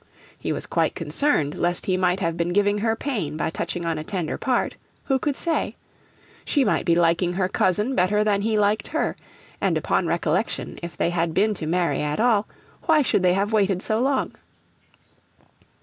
[0.39, 3.99] He was quite concerned lest he might have been giving her pain by touching on
[3.99, 5.75] a tender part who could say?
[6.43, 9.15] She might be liking her cousin better than he liked her;
[9.61, 12.47] and, upon recollection, if they had been to marry at all,
[12.87, 14.33] why should they have waited so long?